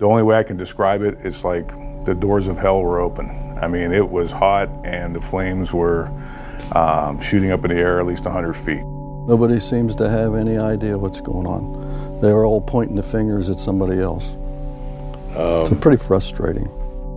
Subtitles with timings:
[0.00, 1.68] The only way I can describe it, it's like
[2.06, 3.58] the doors of hell were open.
[3.60, 6.10] I mean, it was hot and the flames were
[6.72, 8.82] um, shooting up in the air at least 100 feet.
[8.82, 12.18] Nobody seems to have any idea what's going on.
[12.22, 14.30] They were all pointing the fingers at somebody else.
[15.36, 16.70] Um, it's pretty frustrating.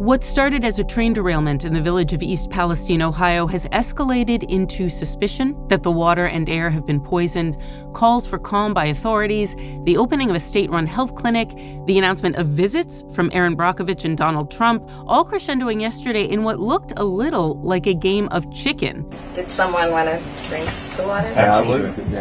[0.04, 4.44] What started as a train derailment in the village of East Palestine, Ohio, has escalated
[4.50, 7.56] into suspicion that the water and air have been poisoned,
[7.94, 9.56] calls for calm by authorities,
[9.86, 11.52] the opening of a state run health clinic,
[11.86, 16.60] the announcement of visits from Erin Brockovich and Donald Trump, all crescendoing yesterday in what
[16.60, 19.10] looked a little like a game of chicken.
[19.36, 21.28] Did someone want to drink the water?
[21.28, 22.18] Absolutely.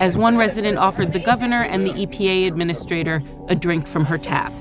[0.00, 4.54] As one resident offered the governor and the EPA administrator a drink from her tap.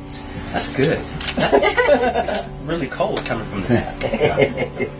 [0.51, 0.99] That's good.
[1.35, 4.91] That's really cold coming from the.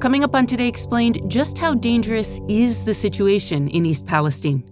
[0.00, 4.71] Coming up on Today Explained, just how dangerous is the situation in East Palestine?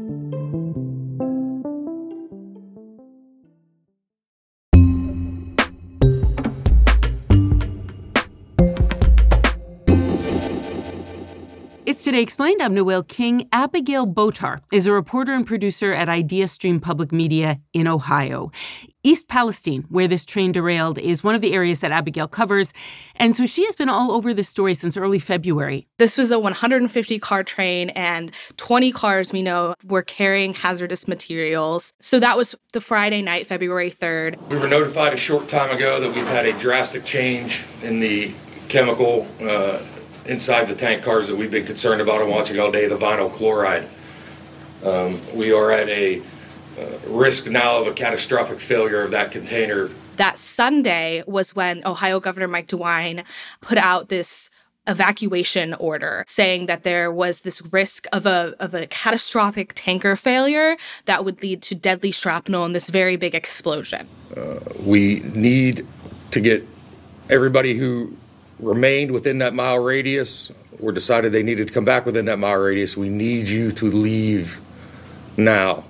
[12.01, 12.63] It's Today Explained.
[12.63, 13.47] I'm Noel King.
[13.51, 18.49] Abigail Bottar is a reporter and producer at IdeaStream Public Media in Ohio.
[19.03, 22.73] East Palestine, where this train derailed, is one of the areas that Abigail covers.
[23.17, 25.87] And so she has been all over this story since early February.
[25.99, 31.93] This was a 150 car train, and 20 cars we know were carrying hazardous materials.
[32.01, 34.41] So that was the Friday night, February 3rd.
[34.47, 38.33] We were notified a short time ago that we've had a drastic change in the
[38.69, 39.77] chemical uh,
[40.25, 43.31] inside the tank cars that we've been concerned about and watching all day, the vinyl
[43.31, 43.87] chloride.
[44.83, 46.21] Um, we are at a
[46.77, 49.89] uh, risk now of a catastrophic failure of that container.
[50.17, 53.23] That Sunday was when Ohio Governor Mike DeWine
[53.61, 54.49] put out this
[54.87, 60.75] evacuation order saying that there was this risk of a of a catastrophic tanker failure
[61.05, 64.07] that would lead to deadly shrapnel and this very big explosion.
[64.35, 65.85] Uh, we need
[66.31, 66.67] to get
[67.29, 68.15] everybody who
[68.61, 70.51] remained within that mile radius
[70.81, 73.85] or decided they needed to come back within that mile radius, we need you to
[73.85, 74.61] leave
[75.37, 75.83] now.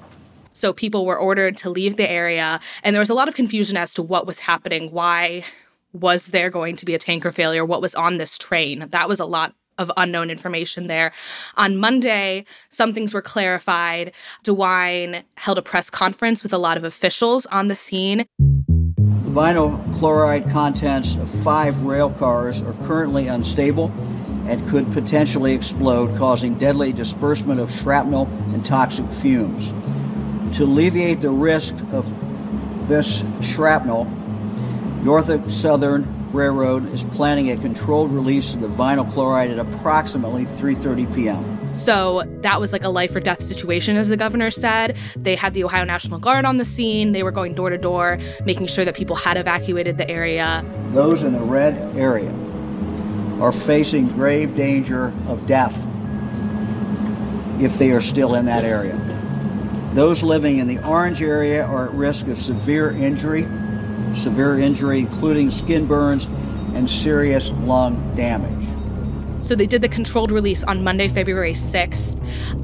[0.54, 3.78] So people were ordered to leave the area, and there was a lot of confusion
[3.78, 4.92] as to what was happening.
[4.92, 5.46] Why
[5.94, 7.66] was there going to be a tanker failure?
[7.66, 8.88] What was on this train?
[8.90, 11.14] That was a lot of unknown information there.
[11.56, 14.12] On Monday, some things were clarified.
[14.44, 18.26] DeWine held a press conference with a lot of officials on the scene
[19.32, 23.90] vinyl chloride contents of five rail cars are currently unstable
[24.46, 29.70] and could potentially explode, causing deadly disbursement of shrapnel and toxic fumes.
[30.58, 32.14] To alleviate the risk of
[32.90, 34.04] this shrapnel,
[35.02, 41.16] Norfolk Southern Railroad is planning a controlled release of the vinyl chloride at approximately 3:30
[41.16, 41.61] p.m.
[41.74, 44.98] So that was like a life or death situation, as the governor said.
[45.16, 47.14] They had the Ohio National Guard on the scene.
[47.14, 50.66] They were going door to door, making sure that people had evacuated the area.
[50.92, 52.32] Those in the red area
[53.42, 55.76] are facing grave danger of death
[57.62, 58.98] if they are still in that area.
[59.94, 63.44] Those living in the orange area are at risk of severe injury,
[64.22, 66.26] severe injury including skin burns
[66.76, 68.81] and serious lung damage.
[69.42, 72.16] So they did the controlled release on Monday, February 6th,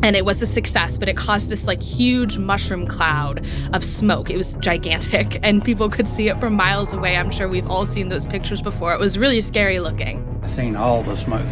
[0.04, 4.30] and it was a success, but it caused this like huge mushroom cloud of smoke.
[4.30, 7.18] It was gigantic, and people could see it from miles away.
[7.18, 8.94] I'm sure we've all seen those pictures before.
[8.94, 10.40] It was really scary looking.
[10.44, 11.48] I've seen all the smoke.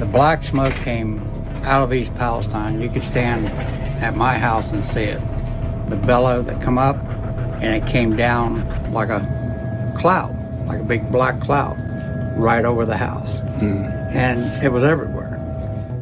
[0.00, 1.20] The black smoke came
[1.62, 2.80] out of East Palestine.
[2.80, 3.46] You could stand
[4.02, 5.20] at my house and see it.
[5.88, 6.96] The bellow that come up,
[7.62, 10.34] and it came down like a cloud,
[10.66, 11.76] like a big black cloud,
[12.36, 13.36] right over the house.
[13.60, 15.34] Mm and it was everywhere.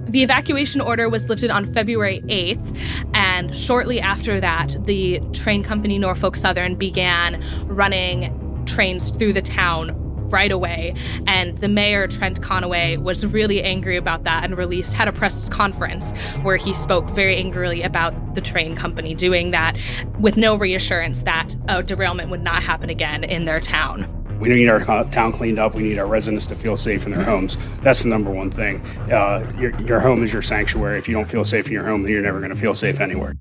[0.09, 2.79] The evacuation order was lifted on February 8th,
[3.13, 10.03] and shortly after that, the train company Norfolk Southern began running trains through the town
[10.31, 10.95] right away.
[11.27, 15.49] And the mayor, Trent Conaway, was really angry about that and released, had a press
[15.49, 16.13] conference
[16.43, 19.77] where he spoke very angrily about the train company doing that
[20.19, 24.16] with no reassurance that a derailment would not happen again in their town.
[24.39, 25.75] We need our town cleaned up.
[25.75, 27.57] We need our residents to feel safe in their homes.
[27.83, 28.81] That's the number one thing.
[29.11, 30.99] Uh, your, your home is your sanctuary.
[30.99, 33.01] If you don't feel safe in your home, then you're never going to feel safe
[33.01, 33.35] anywhere.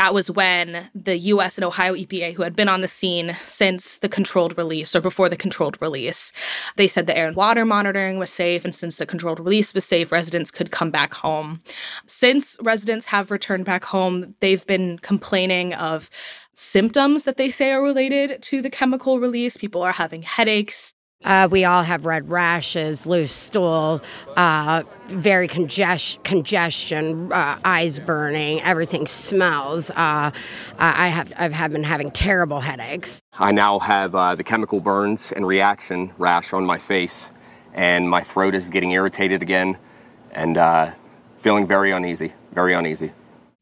[0.00, 3.98] That was when the US and Ohio EPA, who had been on the scene since
[3.98, 6.32] the controlled release or before the controlled release,
[6.76, 8.64] they said the air and water monitoring was safe.
[8.64, 11.60] And since the controlled release was safe, residents could come back home.
[12.06, 16.08] Since residents have returned back home, they've been complaining of
[16.54, 19.58] symptoms that they say are related to the chemical release.
[19.58, 20.94] People are having headaches,
[21.30, 24.02] uh, we all have red rashes, loose stool,
[24.36, 29.90] uh, very congest- congestion, uh, eyes burning, everything smells.
[29.90, 30.30] Uh,
[30.78, 33.20] I have I've have been having terrible headaches.
[33.34, 37.30] I now have uh, the chemical burns and reaction rash on my face,
[37.74, 39.78] and my throat is getting irritated again,
[40.32, 40.92] and uh,
[41.36, 43.12] feeling very uneasy, very uneasy.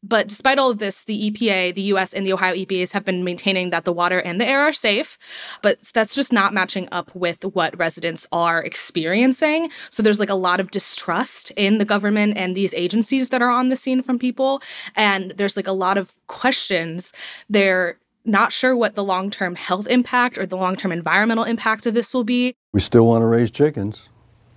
[0.01, 3.23] But despite all of this, the EPA, the US, and the Ohio EPAs have been
[3.23, 5.17] maintaining that the water and the air are safe.
[5.61, 9.69] But that's just not matching up with what residents are experiencing.
[9.89, 13.49] So there's like a lot of distrust in the government and these agencies that are
[13.49, 14.61] on the scene from people.
[14.95, 17.11] And there's like a lot of questions.
[17.49, 21.85] They're not sure what the long term health impact or the long term environmental impact
[21.85, 22.55] of this will be.
[22.73, 24.09] We still want to raise chickens.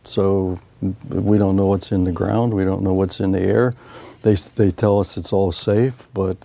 [0.05, 0.61] So
[1.09, 3.73] we don't know what's in the ground, we don't know what's in the air.
[4.23, 6.37] They, they tell us it's all safe, but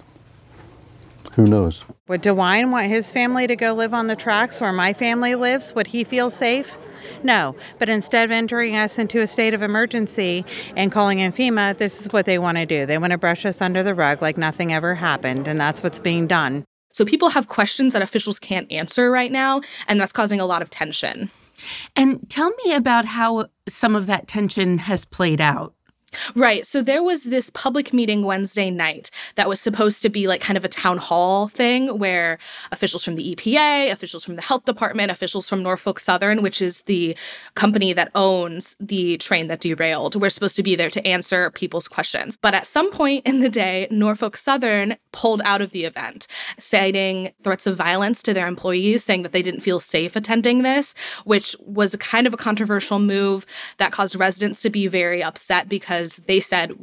[1.33, 1.85] who knows?
[2.07, 5.75] Would DeWine want his family to go live on the tracks where my family lives?
[5.75, 6.77] Would he feel safe?
[7.21, 7.56] No.
[7.77, 10.45] But instead of entering us into a state of emergency
[10.75, 12.85] and calling in FEMA, this is what they want to do.
[12.85, 16.00] They want to brush us under the rug like nothing ever happened, and that's what's
[16.00, 16.65] being done.
[16.91, 20.63] So people have questions that officials can't answer right now, and that's causing a lot
[20.63, 21.29] of tension.
[21.95, 25.75] And tell me about how some of that tension has played out.
[26.36, 26.66] Right.
[26.66, 30.58] So there was this public meeting Wednesday night that was supposed to be like kind
[30.58, 32.38] of a town hall thing where
[32.72, 36.81] officials from the EPA, officials from the health department, officials from Norfolk Southern, which is
[36.81, 37.16] the
[37.56, 41.88] company that owns the train that derailed, were supposed to be there to answer people's
[41.88, 42.38] questions.
[42.38, 46.28] But at some point in the day, Norfolk Southern pulled out of the event,
[46.60, 50.94] citing threats of violence to their employees, saying that they didn't feel safe attending this,
[51.25, 53.46] which was kind of a controversial move
[53.78, 56.74] that caused residents to be very upset because because they said,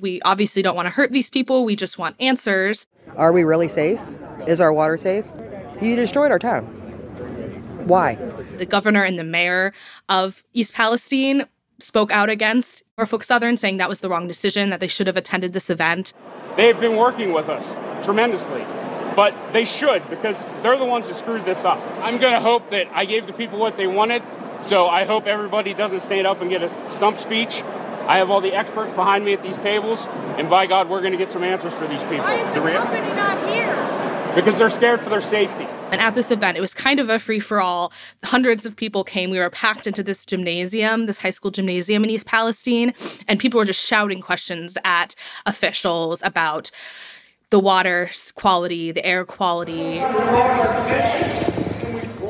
[0.00, 1.64] we obviously don't want to hurt these people.
[1.64, 2.86] We just want answers.
[3.16, 4.00] Are we really safe?
[4.46, 5.24] Is our water safe?
[5.82, 6.64] You destroyed our town.
[7.86, 8.14] Why?
[8.56, 9.72] The governor and the mayor
[10.08, 11.46] of East Palestine
[11.78, 15.16] spoke out against Norfolk Southern, saying that was the wrong decision, that they should have
[15.16, 16.12] attended this event.
[16.56, 17.64] They've been working with us
[18.04, 18.64] tremendously,
[19.16, 21.78] but they should because they're the ones who screwed this up.
[22.00, 24.22] I'm going to hope that I gave the people what they wanted,
[24.62, 27.62] so I hope everybody doesn't stand up and get a stump speech
[28.10, 30.00] I have all the experts behind me at these tables,
[30.36, 32.24] and by God, we're going to get some answers for these people.
[32.24, 34.34] Why is the company not here?
[34.34, 35.62] Because they're scared for their safety.
[35.92, 37.92] And at this event, it was kind of a free for all.
[38.24, 39.30] Hundreds of people came.
[39.30, 42.94] We were packed into this gymnasium, this high school gymnasium in East Palestine,
[43.28, 45.14] and people were just shouting questions at
[45.46, 46.72] officials about
[47.50, 50.00] the water quality, the air quality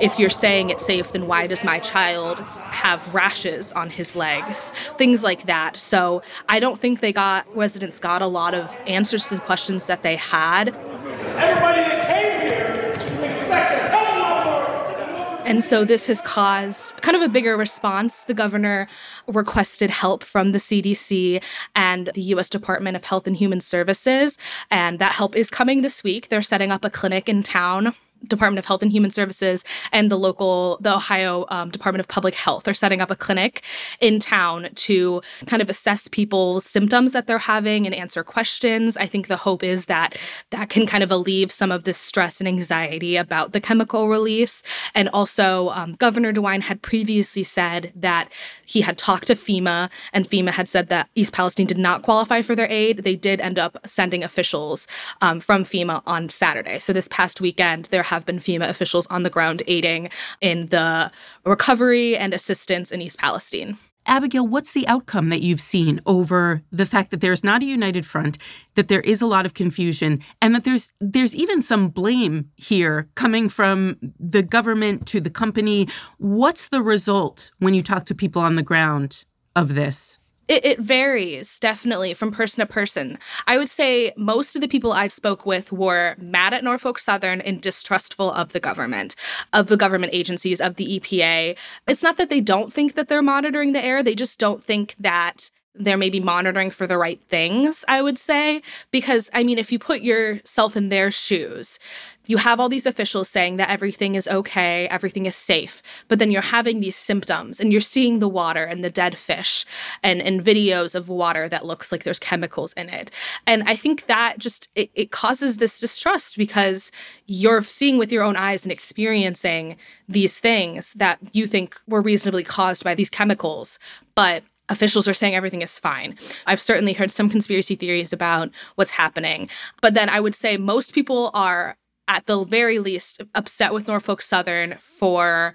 [0.01, 2.43] if you're saying it's safe, then why does my child
[2.81, 4.71] have rashes on his legs?
[4.97, 5.77] Things like that.
[5.77, 9.87] So I don't think they got, residents got a lot of answers to the questions
[9.87, 10.69] that they had.
[10.69, 15.47] Everybody that came here expects a hell of a lot more.
[15.47, 18.25] And so this has caused kind of a bigger response.
[18.25, 18.89] The governor
[19.27, 21.43] requested help from the CDC
[21.75, 24.39] and the US Department of Health and Human Services.
[24.71, 26.29] And that help is coming this week.
[26.29, 27.95] They're setting up a clinic in town
[28.27, 32.35] Department of Health and Human Services and the local, the Ohio um, Department of Public
[32.35, 33.63] Health are setting up a clinic
[34.01, 38.97] in town to kind of assess people's symptoms that they're having and answer questions.
[38.97, 40.17] I think the hope is that
[40.51, 44.63] that can kind of alleviate some of the stress and anxiety about the chemical release.
[44.95, 48.31] And also, um, Governor DeWine had previously said that
[48.67, 52.43] he had talked to FEMA, and FEMA had said that East Palestine did not qualify
[52.43, 52.99] for their aid.
[52.99, 54.87] They did end up sending officials
[55.23, 56.79] um, from FEMA on Saturday.
[56.79, 61.11] So this past weekend, there have been FEMA officials on the ground aiding in the
[61.45, 63.79] recovery and assistance in East Palestine.
[64.07, 68.05] Abigail, what's the outcome that you've seen over the fact that there's not a united
[68.07, 68.39] front,
[68.75, 73.09] that there is a lot of confusion, and that there's there's even some blame here
[73.15, 75.87] coming from the government to the company?
[76.19, 79.25] What's the result when you talk to people on the ground
[79.55, 80.19] of this?
[80.51, 83.21] It, it, varies definitely from person to person.
[83.47, 87.41] I would say most of the people I spoke with were mad at Norfolk Southern
[87.41, 89.15] and distrustful of the government,
[89.53, 91.57] of the government agencies, of the EPA.
[91.87, 94.97] It's not that they don't think that they're monitoring the air, they just don't think
[94.99, 98.63] that they're maybe monitoring for the right things, I would say.
[98.91, 101.79] Because, I mean, if you put yourself in their shoes,
[102.27, 106.31] you have all these officials saying that everything is okay, everything is safe, but then
[106.31, 109.65] you're having these symptoms and you're seeing the water and the dead fish
[110.03, 113.11] and, and videos of water that looks like there's chemicals in it.
[113.47, 116.93] And I think that just it, it causes this distrust because
[117.27, 119.77] you're seeing with your own eyes and experiencing
[120.09, 123.79] these things that you think were reasonably caused by these chemicals.
[124.15, 126.17] But officials are saying everything is fine.
[126.47, 129.51] I've certainly heard some conspiracy theories about what's happening.
[129.83, 131.77] But then I would say most people are,
[132.09, 135.53] at the very least, upset with Norfolk Southern for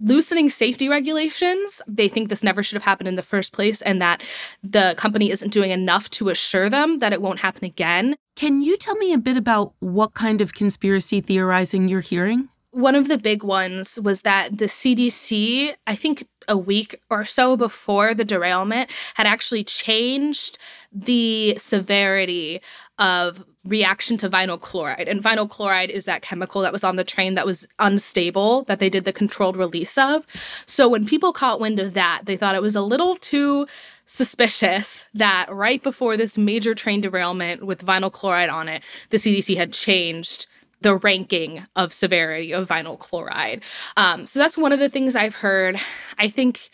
[0.00, 1.80] loosening safety regulations.
[1.86, 4.22] They think this never should have happened in the first place and that
[4.62, 8.16] the company isn't doing enough to assure them that it won't happen again.
[8.34, 12.48] Can you tell me a bit about what kind of conspiracy theorizing you're hearing?
[12.74, 17.56] One of the big ones was that the CDC, I think a week or so
[17.56, 20.58] before the derailment, had actually changed
[20.90, 22.60] the severity
[22.98, 25.06] of reaction to vinyl chloride.
[25.06, 28.80] And vinyl chloride is that chemical that was on the train that was unstable, that
[28.80, 30.26] they did the controlled release of.
[30.66, 33.68] So when people caught wind of that, they thought it was a little too
[34.06, 39.56] suspicious that right before this major train derailment with vinyl chloride on it, the CDC
[39.56, 40.48] had changed
[40.84, 43.62] the ranking of severity of vinyl chloride.
[43.96, 45.80] Um, so that's one of the things I've heard.
[46.18, 46.68] I think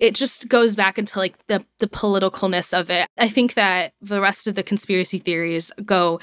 [0.00, 3.06] it just goes back into like the the politicalness of it.
[3.18, 6.18] I think that the rest of the conspiracy theories go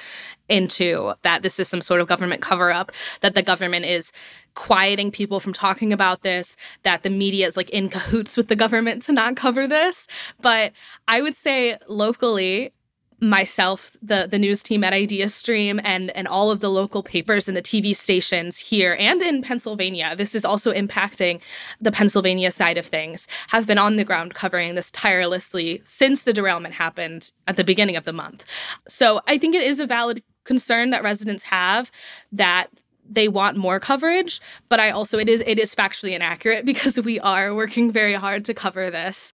[0.50, 2.92] into that this is some sort of government cover up,
[3.22, 4.12] that the government is
[4.54, 8.56] quieting people from talking about this, that the media is like in cahoots with the
[8.56, 10.08] government to not cover this.
[10.42, 10.74] But
[11.08, 12.74] I would say locally,
[13.22, 17.56] myself, the the news team at IdeaStream, and and all of the local papers and
[17.56, 20.16] the TV stations here and in Pennsylvania.
[20.16, 21.42] This is also impacting
[21.82, 23.28] the Pennsylvania side of things.
[23.50, 27.96] Have been on the ground covering this tirelessly since the derailment happened at the beginning
[27.96, 28.46] of the month.
[28.88, 31.92] So I think it is a valid concern that residents have
[32.32, 32.68] that
[33.10, 37.20] they want more coverage but i also it is it is factually inaccurate because we
[37.20, 39.34] are working very hard to cover this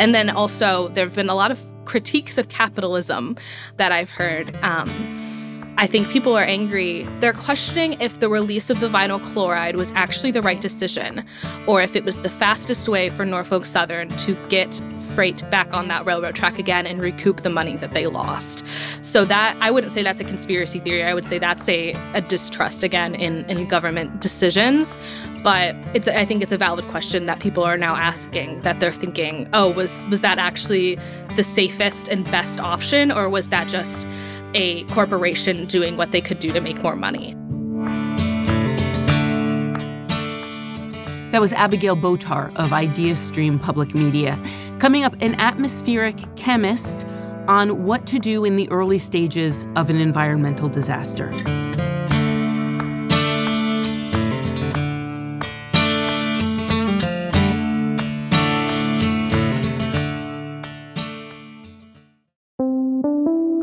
[0.00, 3.36] and then also, there have been a lot of critiques of capitalism
[3.76, 4.56] that I've heard.
[4.62, 4.88] Um,
[5.80, 7.08] I think people are angry.
[7.20, 11.24] They're questioning if the release of the vinyl chloride was actually the right decision,
[11.66, 14.78] or if it was the fastest way for Norfolk Southern to get
[15.14, 18.62] freight back on that railroad track again and recoup the money that they lost.
[19.00, 21.02] So that I wouldn't say that's a conspiracy theory.
[21.02, 24.98] I would say that's a, a distrust again in, in government decisions.
[25.42, 28.92] But it's I think it's a valid question that people are now asking that they're
[28.92, 30.98] thinking, oh, was was that actually
[31.36, 34.06] the safest and best option, or was that just
[34.54, 37.36] a corporation doing what they could do to make more money?
[41.30, 44.42] That was Abigail Bottar of IdeaStream Public Media.
[44.80, 47.06] Coming up, an atmospheric chemist
[47.46, 51.30] on what to do in the early stages of an environmental disaster.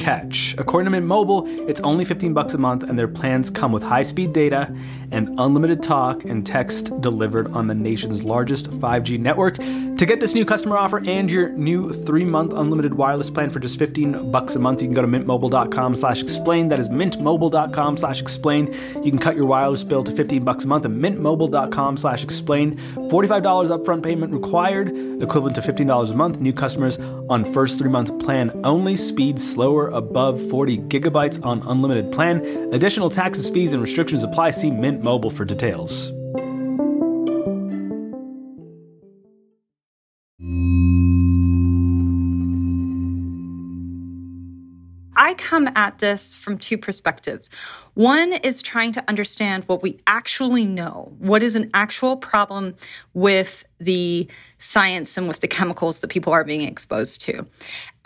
[0.00, 0.54] catch.
[0.58, 3.82] According to Mint Mobile, it's only 15 bucks a month and their plans come with
[3.82, 4.74] high-speed data
[5.12, 9.56] and unlimited talk and text delivered on the nation's largest 5G network.
[9.56, 13.78] To get this new customer offer and your new 3-month unlimited wireless plan for just
[13.78, 16.68] 15 bucks a month, you can go to mintmobile.com/explain.
[16.68, 18.72] That is mintmobile.com/explain.
[19.02, 22.78] You can cut your wireless bill to 15 bucks a month at mintmobile.com/explain.
[23.10, 24.88] $45 upfront payment required,
[25.20, 26.40] equivalent to $15 a month.
[26.40, 28.96] New customers on first 3-month plan only.
[28.96, 32.40] Speed slower above 40 gigabytes on unlimited plan.
[32.72, 34.50] Additional taxes, fees, and restrictions apply.
[34.50, 36.12] See Mint Mobile for details.
[45.30, 47.50] I come at this from two perspectives.
[47.92, 51.14] One is trying to understand what we actually know.
[51.18, 52.74] What is an actual problem
[53.12, 54.28] with the
[54.58, 57.46] science and with the chemicals that people are being exposed to?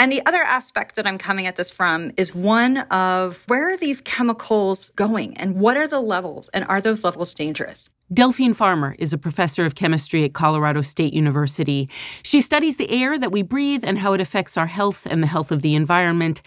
[0.04, 3.76] And the other aspect that I'm coming at this from is one of where are
[3.78, 7.88] these chemicals going and what are the levels and are those levels dangerous?
[8.12, 11.88] Delphine Farmer is a professor of chemistry at Colorado State University.
[12.22, 15.26] She studies the air that we breathe and how it affects our health and the
[15.26, 16.42] health of the environment.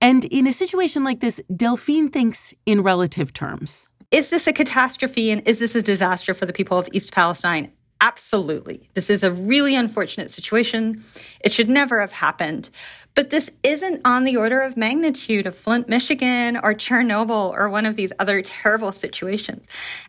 [0.00, 3.88] And in a situation like this, Delphine thinks in relative terms.
[4.12, 7.72] Is this a catastrophe and is this a disaster for the people of East Palestine?
[8.02, 8.90] Absolutely.
[8.94, 11.04] This is a really unfortunate situation.
[11.40, 12.68] It should never have happened.
[13.14, 17.86] But this isn't on the order of magnitude of Flint, Michigan, or Chernobyl, or one
[17.86, 19.64] of these other terrible situations.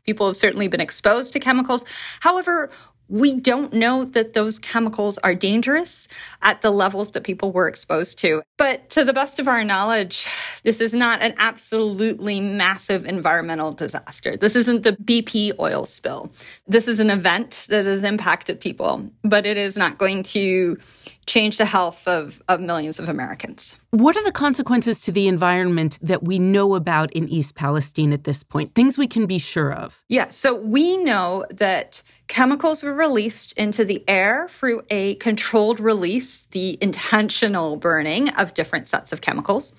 [0.08, 1.86] People have certainly been exposed to chemicals.
[2.22, 2.72] However,
[3.08, 6.08] we don't know that those chemicals are dangerous
[6.42, 8.42] at the levels that people were exposed to.
[8.58, 10.28] But to the best of our knowledge,
[10.64, 14.38] this is not an absolutely massive environmental disaster.
[14.38, 16.32] This isn't the BP oil spill.
[16.68, 20.78] This is an event that has impacted people, but it is not going to
[21.26, 23.78] change the health of, of millions of Americans.
[23.92, 28.24] What are the consequences to the environment that we know about in East Palestine at
[28.24, 28.76] this point?
[28.76, 30.04] Things we can be sure of?
[30.10, 32.02] Yeah, so we know that
[32.34, 38.88] chemicals were released into the air through a controlled release, the intentional burning of different
[38.88, 39.72] sets of chemicals.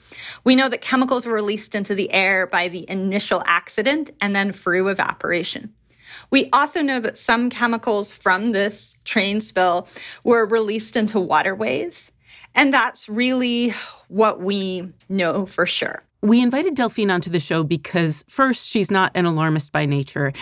[0.44, 4.52] We know that chemicals were released into the air by the initial accident and then
[4.52, 5.75] through evaporation.
[6.30, 9.88] We also know that some chemicals from this train spill
[10.23, 12.12] were released into waterways.
[12.54, 13.70] And that's really
[14.06, 16.04] what we know for sure.
[16.24, 20.32] We invited Delphine onto the show because, first, she's not an alarmist by nature,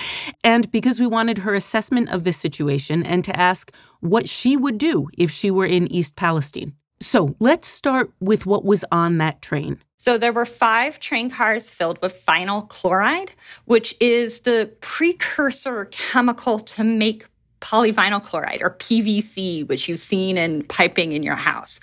[0.45, 4.79] and because we wanted her assessment of this situation and to ask what she would
[4.79, 6.75] do if she were in East Palestine.
[7.01, 9.81] So let's start with what was on that train.
[9.97, 13.33] So there were five train cars filled with vinyl chloride,
[13.65, 17.27] which is the precursor chemical to make
[17.61, 21.81] polyvinyl chloride or PVC, which you've seen in piping in your house.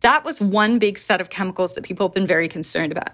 [0.00, 3.12] That was one big set of chemicals that people have been very concerned about.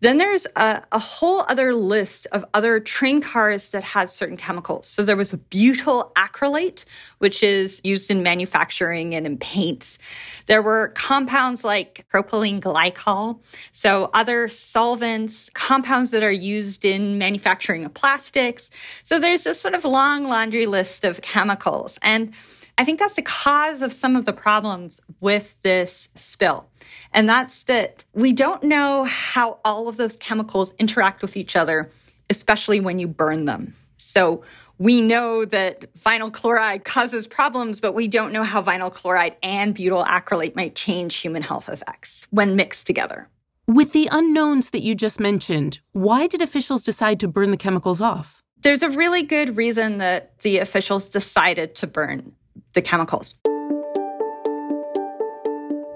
[0.00, 4.86] Then there's a, a, whole other list of other train cars that has certain chemicals.
[4.88, 6.84] So there was a butyl acrylate,
[7.18, 9.98] which is used in manufacturing and in paints.
[10.46, 13.42] There were compounds like propylene glycol.
[13.72, 18.70] So other solvents, compounds that are used in manufacturing of plastics.
[19.04, 21.98] So there's this sort of long laundry list of chemicals.
[22.02, 22.34] And
[22.76, 26.68] I think that's the cause of some of the problems with this spill.
[27.12, 31.90] And that's that we don't know how all of those chemicals interact with each other,
[32.28, 33.74] especially when you burn them.
[33.96, 34.42] So
[34.78, 39.74] we know that vinyl chloride causes problems, but we don't know how vinyl chloride and
[39.74, 43.28] butyl acrylate might change human health effects when mixed together.
[43.66, 48.02] With the unknowns that you just mentioned, why did officials decide to burn the chemicals
[48.02, 48.42] off?
[48.62, 52.32] There's a really good reason that the officials decided to burn
[52.72, 53.36] the chemicals.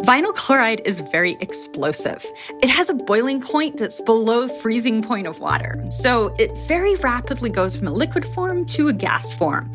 [0.08, 2.24] Vinyl chloride is very explosive.
[2.62, 5.84] It has a boiling point that's below freezing point of water.
[5.90, 9.70] So it very rapidly goes from a liquid form to a gas form.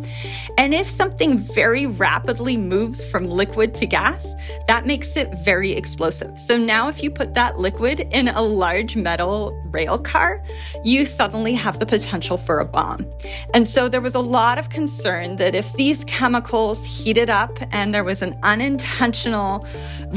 [0.57, 4.33] And if something very rapidly moves from liquid to gas,
[4.67, 6.39] that makes it very explosive.
[6.39, 10.43] So now if you put that liquid in a large metal rail car,
[10.83, 13.05] you suddenly have the potential for a bomb.
[13.53, 17.93] And so there was a lot of concern that if these chemicals heated up and
[17.93, 19.67] there was an unintentional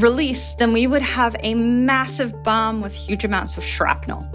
[0.07, 4.25] release, then we would have a massive bomb with huge amounts of shrapnel.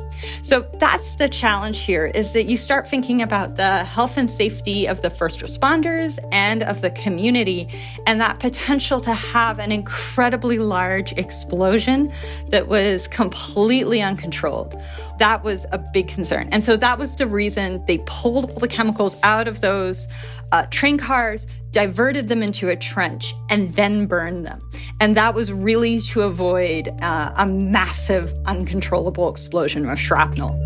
[0.42, 4.86] So that's the challenge here is that you start thinking about the health and safety
[4.86, 7.68] of the first responders and of the community
[8.06, 12.12] and that potential to have an incredibly large explosion
[12.50, 14.76] that was completely uncontrolled.
[15.18, 16.50] That was a big concern.
[16.52, 20.06] And so that was the reason they pulled all the chemicals out of those
[20.52, 24.62] uh, train cars, diverted them into a trench, and then burned them.
[25.00, 30.58] And that was really to avoid uh, a massive, uncontrollable explosion of shrapnel.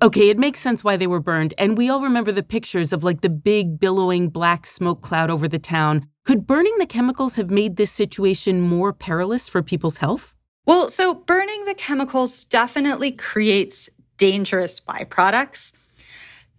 [0.00, 3.02] Okay, it makes sense why they were burned, and we all remember the pictures of
[3.02, 6.06] like the big billowing black smoke cloud over the town.
[6.24, 10.36] Could burning the chemicals have made this situation more perilous for people's health?
[10.66, 15.72] Well, so burning the chemicals definitely creates dangerous byproducts.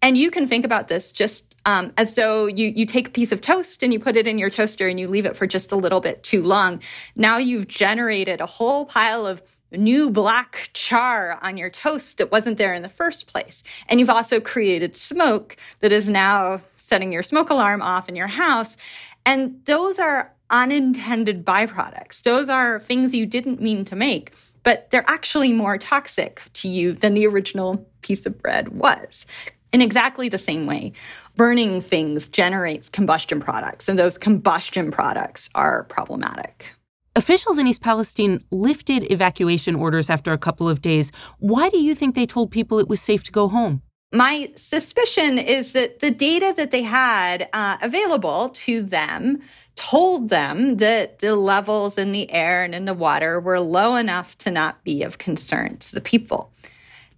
[0.02, 3.32] And you can think about this just um, as though you, you take a piece
[3.32, 5.72] of toast and you put it in your toaster and you leave it for just
[5.72, 6.82] a little bit too long.
[7.15, 9.41] Now you've generated a whole pile of
[9.72, 13.62] new black char on your toast that wasn't there in the first place.
[13.88, 18.28] And you've also created smoke that is now setting your smoke alarm off in your
[18.28, 18.78] house.
[19.26, 22.24] And those are unintended byproducts.
[22.24, 26.93] Those are things you didn't mean to make but they're actually more toxic to you
[26.93, 29.26] than the original piece of bread was.
[29.72, 30.93] In exactly the same way,
[31.36, 36.76] burning things generates combustion products, and those combustion products are problematic.
[37.15, 41.12] Officials in East Palestine lifted evacuation orders after a couple of days.
[41.39, 43.82] Why do you think they told people it was safe to go home?
[44.12, 49.41] My suspicion is that the data that they had uh, available to them
[49.76, 54.36] told them that the levels in the air and in the water were low enough
[54.39, 56.52] to not be of concern to the people.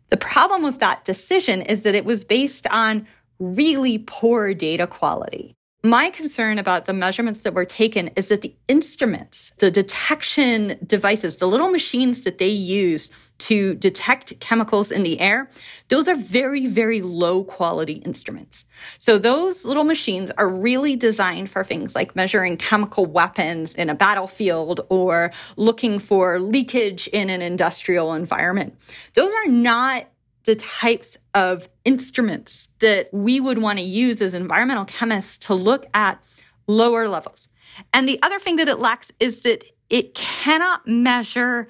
[0.09, 3.07] The problem with that decision is that it was based on
[3.39, 5.55] really poor data quality.
[5.83, 11.37] My concern about the measurements that were taken is that the instruments, the detection devices,
[11.37, 15.49] the little machines that they use to detect chemicals in the air,
[15.87, 18.63] those are very, very low quality instruments.
[18.99, 23.95] So those little machines are really designed for things like measuring chemical weapons in a
[23.95, 28.75] battlefield or looking for leakage in an industrial environment.
[29.15, 30.05] Those are not
[30.43, 35.85] the types of instruments that we would want to use as environmental chemists to look
[35.93, 36.23] at
[36.67, 37.49] lower levels.
[37.93, 41.67] And the other thing that it lacks is that it cannot measure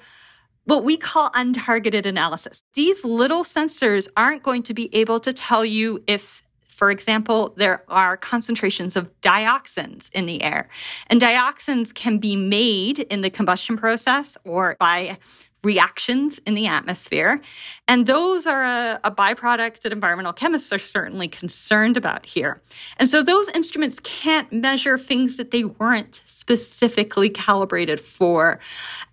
[0.64, 2.62] what we call untargeted analysis.
[2.74, 6.42] These little sensors aren't going to be able to tell you if
[6.82, 10.68] for example, there are concentrations of dioxins in the air.
[11.06, 15.18] And dioxins can be made in the combustion process or by
[15.64, 17.40] reactions in the atmosphere.
[17.86, 22.60] And those are a, a, byproduct that environmental chemists are certainly concerned about here.
[22.96, 28.58] And so those instruments can't measure things that they weren't specifically calibrated for.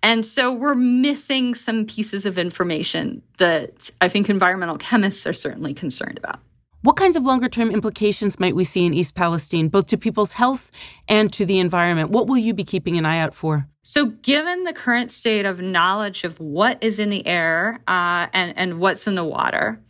[0.02, 5.72] And so we're missing some pieces of information that I think environmental chemists are certainly
[5.72, 6.40] concerned about.
[6.82, 10.32] What kinds of longer term implications might we see in East Palestine, both to people's
[10.32, 10.70] health
[11.06, 12.08] and to the environment?
[12.08, 13.68] What will you be keeping an eye out for?
[13.82, 18.56] So, given the current state of knowledge of what is in the air uh, and,
[18.56, 19.82] and what's in the water,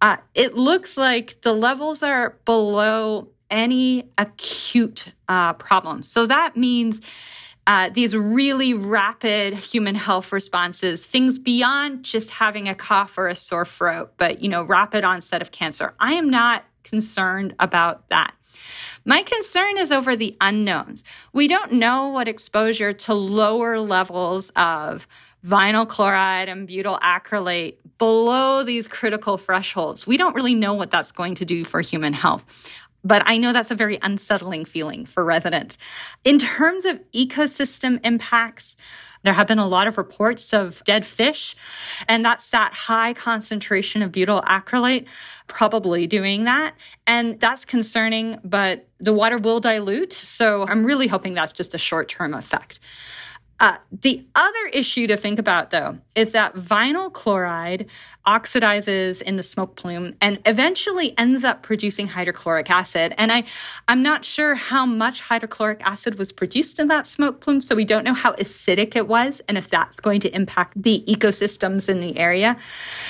[0.00, 6.08] uh, it looks like the levels are below any acute uh, problems.
[6.08, 7.00] So, that means
[7.68, 13.36] uh, these really rapid human health responses, things beyond just having a cough or a
[13.36, 15.92] sore throat, but, you know, rapid onset of cancer.
[16.00, 18.32] I am not concerned about that.
[19.04, 21.04] My concern is over the unknowns.
[21.34, 25.06] We don't know what exposure to lower levels of
[25.46, 30.06] vinyl chloride and butyl acrylate below these critical thresholds.
[30.06, 32.46] We don't really know what that's going to do for human health.
[33.04, 35.78] But I know that's a very unsettling feeling for residents.
[36.24, 38.76] In terms of ecosystem impacts,
[39.22, 41.56] there have been a lot of reports of dead fish,
[42.08, 45.06] and that's that high concentration of butyl acrylate
[45.48, 46.74] probably doing that.
[47.06, 50.12] And that's concerning, but the water will dilute.
[50.12, 52.80] So I'm really hoping that's just a short term effect.
[53.60, 57.86] Uh, the other issue to think about, though, is that vinyl chloride
[58.24, 63.14] oxidizes in the smoke plume and eventually ends up producing hydrochloric acid.
[63.18, 63.44] And I,
[63.88, 67.84] I'm not sure how much hydrochloric acid was produced in that smoke plume, so we
[67.84, 72.00] don't know how acidic it was and if that's going to impact the ecosystems in
[72.00, 72.56] the area.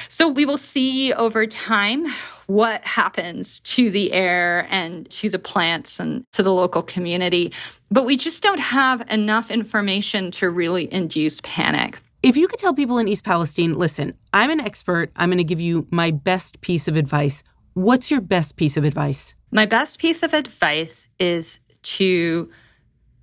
[0.08, 2.06] So we will see over time
[2.48, 7.52] what happens to the air and to the plants and to the local community.
[7.90, 12.00] But we just don't have enough information to really induce panic.
[12.22, 15.44] If you could tell people in East Palestine, listen, I'm an expert, I'm going to
[15.44, 17.44] give you my best piece of advice.
[17.74, 19.34] What's your best piece of advice?
[19.52, 22.50] My best piece of advice is to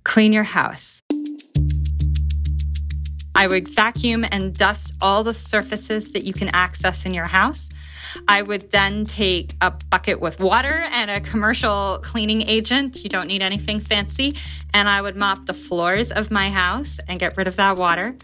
[0.04, 1.02] clean your house.
[3.36, 7.68] I would vacuum and dust all the surfaces that you can access in your house.
[8.28, 13.04] I would then take a bucket with water and a commercial cleaning agent.
[13.04, 14.36] You don't need anything fancy.
[14.72, 18.16] And I would mop the floors of my house and get rid of that water.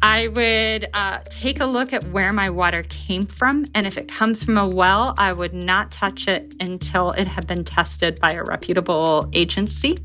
[0.00, 3.66] I would uh, take a look at where my water came from.
[3.74, 7.48] And if it comes from a well, I would not touch it until it had
[7.48, 9.98] been tested by a reputable agency.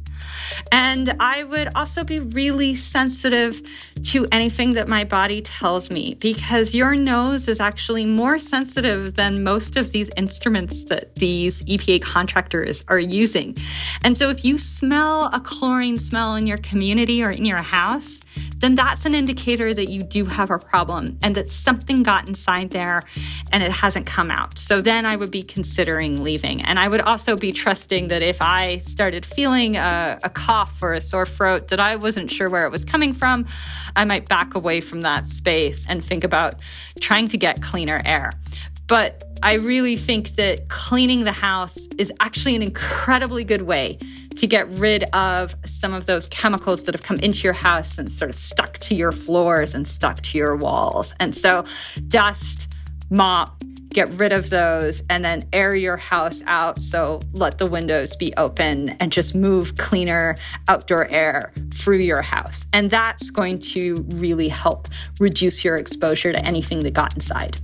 [0.71, 3.61] And I would also be really sensitive
[4.03, 9.43] to anything that my body tells me because your nose is actually more sensitive than
[9.43, 13.55] most of these instruments that these EPA contractors are using.
[14.03, 18.19] And so if you smell a chlorine smell in your community or in your house,
[18.57, 22.71] then that's an indicator that you do have a problem and that something got inside
[22.71, 23.03] there
[23.51, 24.57] and it hasn't come out.
[24.57, 26.61] So then I would be considering leaving.
[26.61, 30.93] And I would also be trusting that if I started feeling a, a cough or
[30.93, 33.45] a sore throat that I wasn't sure where it was coming from,
[33.95, 36.55] I might back away from that space and think about
[36.99, 38.31] trying to get cleaner air.
[38.87, 43.99] But I really think that cleaning the house is actually an incredibly good way
[44.37, 48.11] to get rid of some of those chemicals that have come into your house and
[48.11, 51.13] sort of stuck to your floors and stuck to your walls.
[51.19, 51.65] And so,
[52.07, 52.67] dust,
[53.09, 56.81] mop, get rid of those, and then air your house out.
[56.81, 60.35] So let the windows be open and just move cleaner
[60.67, 62.65] outdoor air through your house.
[62.73, 64.87] And that's going to really help
[65.19, 67.59] reduce your exposure to anything that got inside.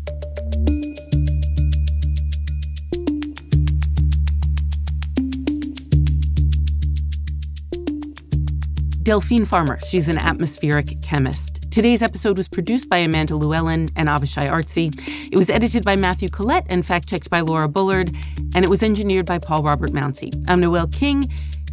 [9.04, 11.70] Delphine Farmer, she's an atmospheric chemist.
[11.70, 14.94] Today's episode was produced by Amanda Lewellyn and Avishay Artsy.
[15.30, 18.16] It was edited by Matthew Collette and fact checked by Laura Bullard,
[18.56, 20.34] and it was engineered by Paul Robert Mounsey.
[20.48, 21.30] I'm Noel King.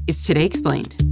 [0.09, 1.10] It's Today Explained.